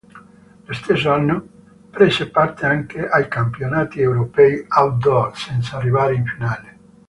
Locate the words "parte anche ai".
2.31-3.27